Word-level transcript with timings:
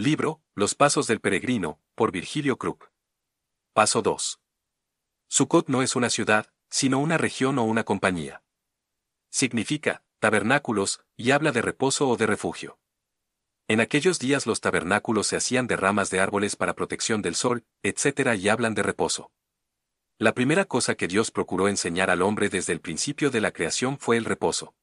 Libro, 0.00 0.40
Los 0.54 0.74
Pasos 0.74 1.06
del 1.06 1.20
Peregrino, 1.20 1.78
por 1.94 2.10
Virgilio 2.10 2.56
Krupp. 2.56 2.84
Paso 3.74 4.00
2. 4.00 4.40
Sukkot 5.28 5.68
no 5.68 5.82
es 5.82 5.94
una 5.94 6.08
ciudad, 6.08 6.46
sino 6.70 7.00
una 7.00 7.18
región 7.18 7.58
o 7.58 7.64
una 7.64 7.84
compañía. 7.84 8.42
Significa, 9.28 10.02
tabernáculos, 10.18 11.04
y 11.18 11.32
habla 11.32 11.52
de 11.52 11.60
reposo 11.60 12.08
o 12.08 12.16
de 12.16 12.24
refugio. 12.24 12.78
En 13.68 13.82
aquellos 13.82 14.18
días 14.18 14.46
los 14.46 14.62
tabernáculos 14.62 15.26
se 15.26 15.36
hacían 15.36 15.66
de 15.66 15.76
ramas 15.76 16.08
de 16.08 16.20
árboles 16.20 16.56
para 16.56 16.74
protección 16.74 17.20
del 17.20 17.34
sol, 17.34 17.66
etc. 17.82 18.38
y 18.38 18.48
hablan 18.48 18.72
de 18.72 18.82
reposo. 18.82 19.32
La 20.16 20.32
primera 20.32 20.64
cosa 20.64 20.94
que 20.94 21.08
Dios 21.08 21.30
procuró 21.30 21.68
enseñar 21.68 22.08
al 22.08 22.22
hombre 22.22 22.48
desde 22.48 22.72
el 22.72 22.80
principio 22.80 23.30
de 23.30 23.42
la 23.42 23.52
creación 23.52 23.98
fue 23.98 24.16
el 24.16 24.24
reposo. 24.24 24.74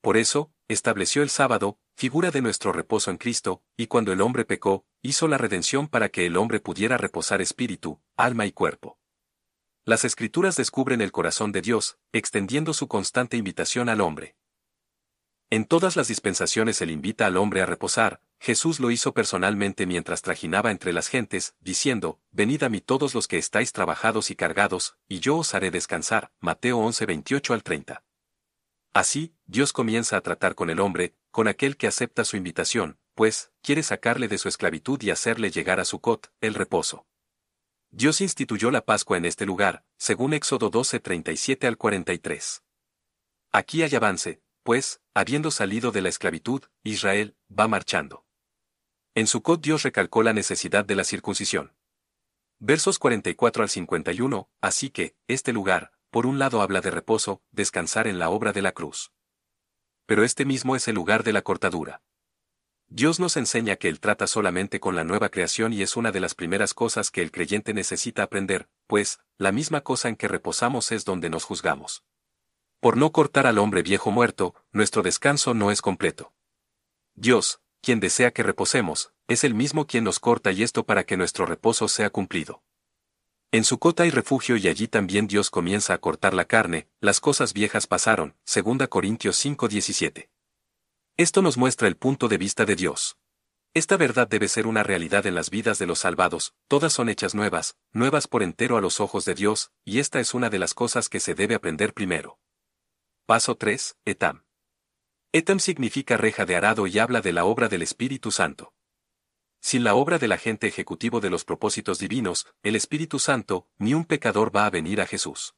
Por 0.00 0.16
eso, 0.16 0.50
estableció 0.66 1.22
el 1.22 1.28
sábado, 1.28 1.78
figura 2.00 2.30
de 2.30 2.40
nuestro 2.40 2.72
reposo 2.72 3.10
en 3.10 3.18
Cristo, 3.18 3.62
y 3.76 3.86
cuando 3.86 4.10
el 4.10 4.22
hombre 4.22 4.46
pecó, 4.46 4.86
hizo 5.02 5.28
la 5.28 5.36
redención 5.36 5.86
para 5.86 6.08
que 6.08 6.24
el 6.24 6.38
hombre 6.38 6.58
pudiera 6.58 6.96
reposar 6.96 7.42
espíritu, 7.42 8.00
alma 8.16 8.46
y 8.46 8.52
cuerpo. 8.52 8.98
Las 9.84 10.06
escrituras 10.06 10.56
descubren 10.56 11.02
el 11.02 11.12
corazón 11.12 11.52
de 11.52 11.60
Dios, 11.60 11.98
extendiendo 12.12 12.72
su 12.72 12.88
constante 12.88 13.36
invitación 13.36 13.90
al 13.90 14.00
hombre. 14.00 14.34
En 15.50 15.66
todas 15.66 15.94
las 15.94 16.08
dispensaciones 16.08 16.80
Él 16.80 16.90
invita 16.90 17.26
al 17.26 17.36
hombre 17.36 17.60
a 17.60 17.66
reposar, 17.66 18.22
Jesús 18.38 18.80
lo 18.80 18.90
hizo 18.90 19.12
personalmente 19.12 19.84
mientras 19.84 20.22
trajinaba 20.22 20.70
entre 20.70 20.94
las 20.94 21.08
gentes, 21.08 21.54
diciendo, 21.60 22.18
Venid 22.30 22.62
a 22.62 22.70
mí 22.70 22.80
todos 22.80 23.14
los 23.14 23.28
que 23.28 23.36
estáis 23.36 23.74
trabajados 23.74 24.30
y 24.30 24.36
cargados, 24.36 24.96
y 25.06 25.20
yo 25.20 25.36
os 25.36 25.52
haré 25.52 25.70
descansar. 25.70 26.32
Mateo 26.40 26.78
11 26.78 27.04
28 27.04 27.52
al 27.52 27.62
30. 27.62 28.02
Así, 28.92 29.36
Dios 29.44 29.72
comienza 29.72 30.16
a 30.16 30.20
tratar 30.20 30.56
con 30.56 30.68
el 30.68 30.80
hombre, 30.80 31.14
con 31.30 31.48
aquel 31.48 31.76
que 31.76 31.86
acepta 31.86 32.24
su 32.24 32.36
invitación, 32.36 32.98
pues, 33.14 33.52
quiere 33.62 33.82
sacarle 33.82 34.28
de 34.28 34.38
su 34.38 34.48
esclavitud 34.48 35.00
y 35.02 35.10
hacerle 35.10 35.50
llegar 35.50 35.80
a 35.80 35.84
su 35.84 36.00
cot, 36.00 36.32
el 36.40 36.54
reposo. 36.54 37.06
Dios 37.90 38.20
instituyó 38.20 38.70
la 38.70 38.84
Pascua 38.84 39.16
en 39.16 39.24
este 39.24 39.46
lugar, 39.46 39.84
según 39.96 40.32
Éxodo 40.32 40.70
12 40.70 41.00
37 41.00 41.66
al 41.66 41.76
43. 41.76 42.62
Aquí 43.52 43.82
hay 43.82 43.94
avance, 43.94 44.40
pues, 44.62 45.00
habiendo 45.12 45.50
salido 45.50 45.90
de 45.90 46.02
la 46.02 46.08
esclavitud, 46.08 46.62
Israel 46.84 47.36
va 47.50 47.66
marchando. 47.66 48.24
En 49.14 49.26
Sucot 49.26 49.60
Dios 49.60 49.82
recalcó 49.82 50.22
la 50.22 50.32
necesidad 50.32 50.84
de 50.84 50.94
la 50.94 51.04
circuncisión. 51.04 51.74
Versos 52.60 52.98
44 52.98 53.64
al 53.64 53.68
51, 53.68 54.48
así 54.60 54.90
que, 54.90 55.16
este 55.26 55.52
lugar, 55.52 55.92
por 56.10 56.26
un 56.26 56.38
lado 56.38 56.62
habla 56.62 56.80
de 56.80 56.90
reposo, 56.90 57.42
descansar 57.50 58.06
en 58.06 58.18
la 58.18 58.30
obra 58.30 58.52
de 58.52 58.62
la 58.62 58.72
cruz. 58.72 59.12
Pero 60.10 60.24
este 60.24 60.44
mismo 60.44 60.74
es 60.74 60.88
el 60.88 60.96
lugar 60.96 61.22
de 61.22 61.32
la 61.32 61.42
cortadura. 61.42 62.02
Dios 62.88 63.20
nos 63.20 63.36
enseña 63.36 63.76
que 63.76 63.88
Él 63.88 64.00
trata 64.00 64.26
solamente 64.26 64.80
con 64.80 64.96
la 64.96 65.04
nueva 65.04 65.28
creación 65.28 65.72
y 65.72 65.82
es 65.82 65.96
una 65.96 66.10
de 66.10 66.18
las 66.18 66.34
primeras 66.34 66.74
cosas 66.74 67.12
que 67.12 67.22
el 67.22 67.30
creyente 67.30 67.74
necesita 67.74 68.24
aprender, 68.24 68.68
pues, 68.88 69.20
la 69.38 69.52
misma 69.52 69.82
cosa 69.82 70.08
en 70.08 70.16
que 70.16 70.26
reposamos 70.26 70.90
es 70.90 71.04
donde 71.04 71.30
nos 71.30 71.44
juzgamos. 71.44 72.02
Por 72.80 72.96
no 72.96 73.12
cortar 73.12 73.46
al 73.46 73.58
hombre 73.58 73.82
viejo 73.82 74.10
muerto, 74.10 74.56
nuestro 74.72 75.04
descanso 75.04 75.54
no 75.54 75.70
es 75.70 75.80
completo. 75.80 76.32
Dios, 77.14 77.60
quien 77.80 78.00
desea 78.00 78.32
que 78.32 78.42
reposemos, 78.42 79.12
es 79.28 79.44
el 79.44 79.54
mismo 79.54 79.86
quien 79.86 80.02
nos 80.02 80.18
corta 80.18 80.50
y 80.50 80.64
esto 80.64 80.84
para 80.84 81.04
que 81.04 81.16
nuestro 81.16 81.46
reposo 81.46 81.86
sea 81.86 82.10
cumplido. 82.10 82.64
En 83.52 83.64
su 83.64 83.80
cota 83.80 84.04
hay 84.04 84.10
refugio 84.10 84.56
y 84.56 84.68
allí 84.68 84.86
también 84.86 85.26
Dios 85.26 85.50
comienza 85.50 85.92
a 85.92 85.98
cortar 85.98 86.34
la 86.34 86.44
carne, 86.44 86.88
las 87.00 87.18
cosas 87.18 87.52
viejas 87.52 87.88
pasaron, 87.88 88.36
2 88.46 88.86
Corintios 88.88 89.44
5:17. 89.44 90.30
Esto 91.16 91.42
nos 91.42 91.56
muestra 91.56 91.88
el 91.88 91.96
punto 91.96 92.28
de 92.28 92.38
vista 92.38 92.64
de 92.64 92.76
Dios. 92.76 93.18
Esta 93.74 93.96
verdad 93.96 94.28
debe 94.28 94.46
ser 94.46 94.68
una 94.68 94.84
realidad 94.84 95.26
en 95.26 95.34
las 95.34 95.50
vidas 95.50 95.80
de 95.80 95.86
los 95.86 95.98
salvados, 95.98 96.54
todas 96.68 96.92
son 96.92 97.08
hechas 97.08 97.34
nuevas, 97.34 97.76
nuevas 97.92 98.28
por 98.28 98.44
entero 98.44 98.76
a 98.76 98.80
los 98.80 99.00
ojos 99.00 99.24
de 99.24 99.34
Dios, 99.34 99.72
y 99.84 99.98
esta 99.98 100.20
es 100.20 100.32
una 100.32 100.48
de 100.48 100.60
las 100.60 100.72
cosas 100.72 101.08
que 101.08 101.18
se 101.18 101.34
debe 101.34 101.56
aprender 101.56 101.92
primero. 101.92 102.38
Paso 103.26 103.56
3. 103.56 103.96
Etam. 104.04 104.44
Etam 105.32 105.58
significa 105.58 106.16
reja 106.16 106.46
de 106.46 106.54
arado 106.54 106.86
y 106.86 107.00
habla 107.00 107.20
de 107.20 107.32
la 107.32 107.44
obra 107.44 107.68
del 107.68 107.82
Espíritu 107.82 108.30
Santo. 108.30 108.72
Sin 109.60 109.84
la 109.84 109.94
obra 109.94 110.18
del 110.18 110.32
agente 110.32 110.66
ejecutivo 110.66 111.20
de 111.20 111.30
los 111.30 111.44
propósitos 111.44 111.98
divinos, 111.98 112.46
el 112.62 112.76
Espíritu 112.76 113.18
Santo, 113.18 113.68
ni 113.78 113.94
un 113.94 114.04
pecador 114.04 114.54
va 114.54 114.66
a 114.66 114.70
venir 114.70 115.00
a 115.00 115.06
Jesús. 115.06 115.54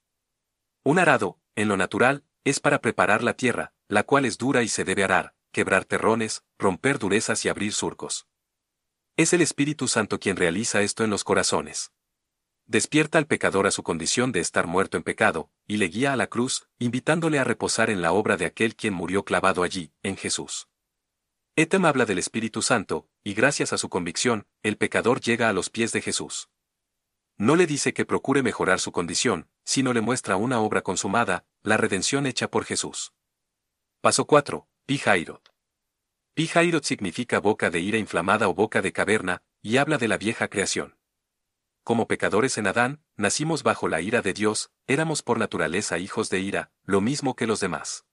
Un 0.82 0.98
arado, 0.98 1.38
en 1.54 1.68
lo 1.68 1.76
natural, 1.76 2.24
es 2.44 2.60
para 2.60 2.80
preparar 2.80 3.22
la 3.22 3.34
tierra, 3.34 3.72
la 3.88 4.02
cual 4.02 4.24
es 4.24 4.38
dura 4.38 4.62
y 4.62 4.68
se 4.68 4.84
debe 4.84 5.04
arar, 5.04 5.34
quebrar 5.52 5.84
terrones, 5.84 6.42
romper 6.58 6.98
durezas 6.98 7.44
y 7.44 7.48
abrir 7.48 7.72
surcos. 7.72 8.26
Es 9.16 9.32
el 9.32 9.40
Espíritu 9.40 9.88
Santo 9.88 10.18
quien 10.18 10.36
realiza 10.36 10.82
esto 10.82 11.04
en 11.04 11.10
los 11.10 11.22
corazones 11.22 11.92
despierta 12.72 13.18
al 13.18 13.26
pecador 13.26 13.66
a 13.66 13.70
su 13.70 13.82
condición 13.82 14.32
de 14.32 14.40
estar 14.40 14.66
muerto 14.66 14.96
en 14.96 15.02
pecado, 15.02 15.50
y 15.66 15.76
le 15.76 15.88
guía 15.88 16.14
a 16.14 16.16
la 16.16 16.28
cruz, 16.28 16.68
invitándole 16.78 17.38
a 17.38 17.44
reposar 17.44 17.90
en 17.90 18.00
la 18.00 18.12
obra 18.12 18.36
de 18.36 18.46
aquel 18.46 18.76
quien 18.76 18.94
murió 18.94 19.24
clavado 19.24 19.62
allí, 19.62 19.92
en 20.02 20.16
Jesús. 20.16 20.68
Etem 21.54 21.84
habla 21.84 22.06
del 22.06 22.18
Espíritu 22.18 22.62
Santo, 22.62 23.06
y 23.22 23.34
gracias 23.34 23.74
a 23.74 23.78
su 23.78 23.90
convicción, 23.90 24.46
el 24.62 24.78
pecador 24.78 25.20
llega 25.20 25.50
a 25.50 25.52
los 25.52 25.68
pies 25.68 25.92
de 25.92 26.00
Jesús. 26.00 26.48
No 27.36 27.56
le 27.56 27.66
dice 27.66 27.92
que 27.92 28.06
procure 28.06 28.42
mejorar 28.42 28.80
su 28.80 28.90
condición, 28.90 29.50
sino 29.62 29.92
le 29.92 30.00
muestra 30.00 30.36
una 30.36 30.60
obra 30.60 30.80
consumada, 30.80 31.44
la 31.62 31.76
redención 31.76 32.26
hecha 32.26 32.50
por 32.50 32.64
Jesús. 32.64 33.12
Paso 34.00 34.26
4. 34.26 34.66
Pijairot. 34.86 35.52
Pijairot 36.32 36.84
significa 36.84 37.38
boca 37.38 37.68
de 37.68 37.80
ira 37.80 37.98
inflamada 37.98 38.48
o 38.48 38.54
boca 38.54 38.80
de 38.80 38.92
caverna, 38.92 39.42
y 39.60 39.76
habla 39.76 39.98
de 39.98 40.08
la 40.08 40.16
vieja 40.16 40.48
creación. 40.48 40.96
Como 41.84 42.08
pecadores 42.08 42.56
en 42.56 42.66
Adán, 42.66 43.02
nacimos 43.16 43.62
bajo 43.62 43.88
la 43.88 44.00
ira 44.00 44.22
de 44.22 44.32
Dios, 44.32 44.70
éramos 44.86 45.22
por 45.22 45.38
naturaleza 45.38 45.98
hijos 45.98 46.30
de 46.30 46.40
ira, 46.40 46.72
lo 46.84 47.02
mismo 47.02 47.36
que 47.36 47.46
los 47.46 47.60
demás. 47.60 48.06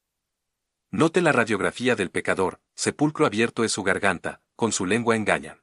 Note 0.92 1.22
la 1.22 1.32
radiografía 1.32 1.96
del 1.96 2.10
pecador, 2.10 2.60
sepulcro 2.80 3.26
abierto 3.26 3.66
es 3.66 3.74
su 3.74 3.84
garganta, 3.84 4.42
con 4.56 4.72
su 4.72 4.86
lengua 4.86 5.18
engañan. 5.18 5.60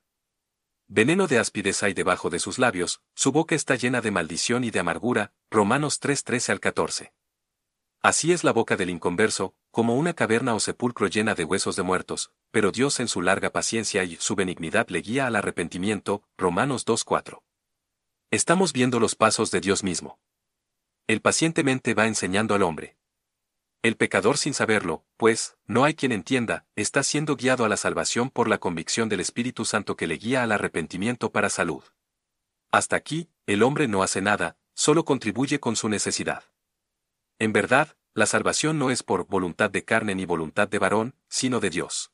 Veneno 0.86 1.26
de 1.26 1.38
aspidez 1.38 1.82
hay 1.82 1.94
debajo 1.94 2.28
de 2.28 2.38
sus 2.38 2.58
labios, 2.58 3.00
su 3.14 3.32
boca 3.32 3.54
está 3.54 3.74
llena 3.74 4.02
de 4.02 4.10
maldición 4.10 4.64
y 4.64 4.70
de 4.70 4.80
amargura, 4.80 5.32
Romanos 5.50 5.98
3:13 5.98 6.50
al 6.50 6.60
14. 6.60 7.14
Así 8.02 8.32
es 8.32 8.44
la 8.44 8.52
boca 8.52 8.76
del 8.76 8.90
inconverso, 8.90 9.54
como 9.70 9.96
una 9.96 10.12
caverna 10.12 10.54
o 10.54 10.60
sepulcro 10.60 11.06
llena 11.06 11.34
de 11.34 11.44
huesos 11.44 11.74
de 11.74 11.84
muertos, 11.84 12.32
pero 12.50 12.70
Dios 12.70 13.00
en 13.00 13.08
su 13.08 13.22
larga 13.22 13.48
paciencia 13.48 14.04
y 14.04 14.16
su 14.16 14.34
benignidad 14.34 14.86
le 14.90 15.00
guía 15.00 15.26
al 15.26 15.36
arrepentimiento, 15.36 16.22
Romanos 16.36 16.84
2:4. 16.84 17.42
Estamos 18.30 18.74
viendo 18.74 19.00
los 19.00 19.14
pasos 19.14 19.50
de 19.50 19.62
Dios 19.62 19.82
mismo. 19.82 20.18
Él 21.06 21.22
pacientemente 21.22 21.94
va 21.94 22.08
enseñando 22.08 22.54
al 22.54 22.62
hombre. 22.62 22.98
El 23.86 23.96
pecador 23.96 24.36
sin 24.36 24.52
saberlo, 24.52 25.04
pues, 25.16 25.58
no 25.64 25.84
hay 25.84 25.94
quien 25.94 26.10
entienda, 26.10 26.66
está 26.74 27.04
siendo 27.04 27.36
guiado 27.36 27.64
a 27.64 27.68
la 27.68 27.76
salvación 27.76 28.30
por 28.30 28.48
la 28.48 28.58
convicción 28.58 29.08
del 29.08 29.20
Espíritu 29.20 29.64
Santo 29.64 29.94
que 29.94 30.08
le 30.08 30.16
guía 30.16 30.42
al 30.42 30.50
arrepentimiento 30.50 31.30
para 31.30 31.48
salud. 31.48 31.84
Hasta 32.72 32.96
aquí, 32.96 33.30
el 33.46 33.62
hombre 33.62 33.86
no 33.86 34.02
hace 34.02 34.20
nada, 34.20 34.56
solo 34.74 35.04
contribuye 35.04 35.60
con 35.60 35.76
su 35.76 35.88
necesidad. 35.88 36.42
En 37.38 37.52
verdad, 37.52 37.96
la 38.12 38.26
salvación 38.26 38.76
no 38.76 38.90
es 38.90 39.04
por 39.04 39.28
voluntad 39.28 39.70
de 39.70 39.84
carne 39.84 40.16
ni 40.16 40.24
voluntad 40.24 40.66
de 40.66 40.80
varón, 40.80 41.14
sino 41.28 41.60
de 41.60 41.70
Dios. 41.70 42.10